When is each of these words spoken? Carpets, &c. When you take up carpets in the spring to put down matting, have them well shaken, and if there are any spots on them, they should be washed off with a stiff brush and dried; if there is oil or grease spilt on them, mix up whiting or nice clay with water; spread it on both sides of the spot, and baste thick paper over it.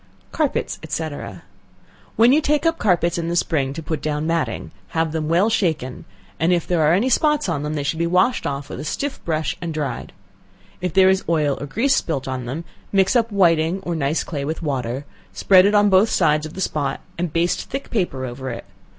Carpets, 0.31 0.79
&c. 0.89 1.09
When 2.15 2.33
you 2.33 2.41
take 2.41 2.65
up 2.65 2.79
carpets 2.79 3.19
in 3.19 3.27
the 3.29 3.35
spring 3.35 3.71
to 3.73 3.83
put 3.83 4.01
down 4.01 4.25
matting, 4.25 4.71
have 4.97 5.11
them 5.11 5.29
well 5.29 5.47
shaken, 5.47 6.05
and 6.39 6.51
if 6.51 6.65
there 6.65 6.81
are 6.81 6.93
any 6.95 7.07
spots 7.07 7.47
on 7.47 7.61
them, 7.61 7.75
they 7.75 7.83
should 7.83 7.99
be 7.99 8.07
washed 8.07 8.47
off 8.47 8.67
with 8.69 8.79
a 8.79 8.83
stiff 8.83 9.23
brush 9.23 9.55
and 9.61 9.75
dried; 9.75 10.11
if 10.81 10.91
there 10.91 11.11
is 11.11 11.23
oil 11.29 11.55
or 11.61 11.67
grease 11.67 11.95
spilt 11.95 12.27
on 12.27 12.45
them, 12.45 12.63
mix 12.91 13.15
up 13.15 13.31
whiting 13.31 13.79
or 13.83 13.93
nice 13.93 14.23
clay 14.23 14.43
with 14.43 14.63
water; 14.63 15.05
spread 15.33 15.67
it 15.67 15.75
on 15.75 15.87
both 15.91 16.09
sides 16.09 16.47
of 16.47 16.55
the 16.55 16.61
spot, 16.61 17.01
and 17.19 17.31
baste 17.31 17.69
thick 17.69 17.91
paper 17.91 18.25
over 18.25 18.49
it. 18.49 18.65